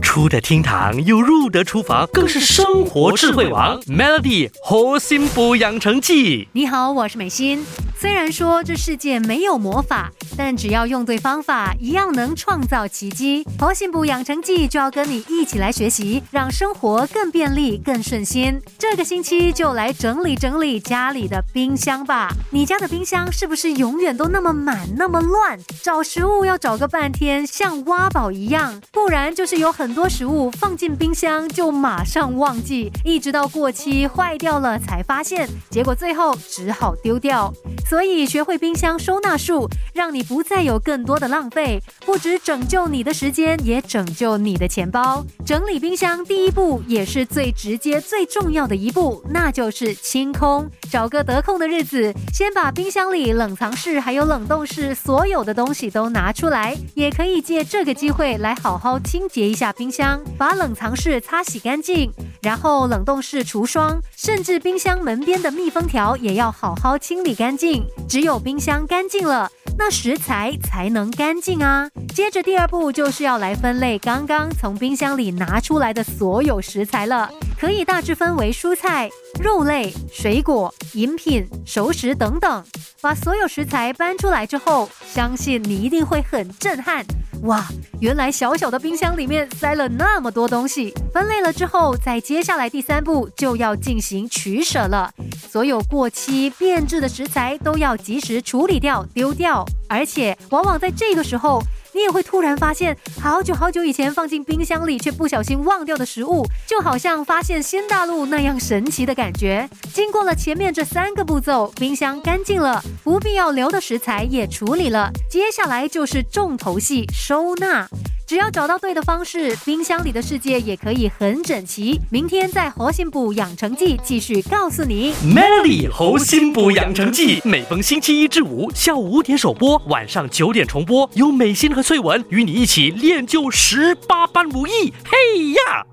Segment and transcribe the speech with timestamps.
[0.00, 3.80] 出得厅堂又入得厨房，更是生活智慧王。
[3.82, 7.64] Melody 活心补养成记，你好，我是美心。
[7.96, 10.10] 虽然说这世界没有魔法，
[10.42, 13.46] 但只要用对方法，一样能创造奇迹。
[13.58, 18.58] 活心补养成记就要跟你一起来学习，让生活更便利、更顺心。
[18.78, 22.30] 这个星期就来整理整理家里的冰箱吧。
[22.50, 25.60] 你家的冰箱是不是永远都那么满、那么乱？
[25.82, 28.80] 找食物要找个半天，像挖宝一样。
[28.90, 37.52] 不然就是有很多食物放进冰箱就马上忘记，一直到过期坏掉了才发现，结果最后只好丢掉。
[37.90, 45.26] 所以学会冰箱收纳术，让你不再有更多的浪费，不止拯救你的时间，也拯救你的钱包。
[45.44, 50.70] 整理冰箱第一步也是最直接、最重要的一步，那就是清空。
[50.88, 62.12] 找个得空的日子，先把冰箱里冷藏室还有冷冻室所有的东西都拿出来，也可以借这个机会来好好清洁一下冰箱，把冷藏室擦洗干净。
[62.42, 67.84] 然后冷冻室除霜，甚至冰箱门边的密封条也要好好清理干净。
[68.08, 71.88] 只有冰箱干净了，那食材才能干净啊。
[72.14, 77.30] 接着第二步就是要来分类刚刚从冰箱里拿出来的所有食材了，
[77.60, 82.64] 可以大致分为蔬菜、肉类、水果、饮品、熟食等等。
[83.02, 87.04] 把所有食材搬出来之后，相信你一定会很震撼。
[87.42, 87.68] 哇，
[88.00, 90.94] 原来小小的冰箱里面塞了那么多东西。
[91.12, 95.12] 分类了之后，在接下来第三步就要进行取舍了。
[95.46, 99.66] 所有过期变质的食材都要及时处理掉、丢掉。
[99.86, 101.62] 而且，往往在这个时候。
[101.92, 109.68] 你也会突然发现，好久好久以前放进冰箱里却不小心忘掉的食物，就好像发现新大陆那样神奇的感觉。
[109.92, 117.88] 经过了前面这三个步骤，冰箱干净了，不必要留的食材也处理了，接下来就是重头戏收纳。
[118.30, 121.98] 只要找到对的方式，冰箱里的世界也可以很整齐。
[122.12, 134.94] 明天在活心补养成记继续告诉你，Melody 活心补养成记每逢星期一至五下午五点首播，晚上九点重播，有美心和翠文与你一起练就十八般武艺。
[135.04, 135.89] 嘿呀！